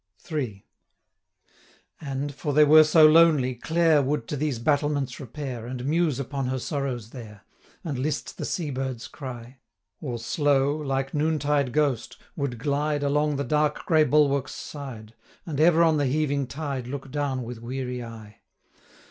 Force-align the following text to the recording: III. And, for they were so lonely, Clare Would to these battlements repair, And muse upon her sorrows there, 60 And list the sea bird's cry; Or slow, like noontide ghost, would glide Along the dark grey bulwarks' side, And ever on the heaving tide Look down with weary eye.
III. 0.31 0.65
And, 1.99 2.33
for 2.33 2.53
they 2.53 2.63
were 2.63 2.83
so 2.83 3.05
lonely, 3.07 3.53
Clare 3.53 4.01
Would 4.01 4.27
to 4.29 4.35
these 4.35 4.57
battlements 4.57 5.19
repair, 5.19 5.67
And 5.67 5.85
muse 5.85 6.19
upon 6.19 6.47
her 6.47 6.57
sorrows 6.57 7.11
there, 7.11 7.43
60 7.73 7.79
And 7.83 7.99
list 7.99 8.37
the 8.39 8.45
sea 8.45 8.71
bird's 8.71 9.07
cry; 9.07 9.59
Or 9.99 10.17
slow, 10.17 10.75
like 10.75 11.13
noontide 11.13 11.71
ghost, 11.71 12.17
would 12.35 12.57
glide 12.57 13.03
Along 13.03 13.35
the 13.35 13.43
dark 13.43 13.85
grey 13.85 14.03
bulwarks' 14.03 14.55
side, 14.55 15.13
And 15.45 15.59
ever 15.59 15.83
on 15.83 15.97
the 15.97 16.07
heaving 16.07 16.47
tide 16.47 16.87
Look 16.87 17.11
down 17.11 17.43
with 17.43 17.61
weary 17.61 18.03
eye. 18.03 18.37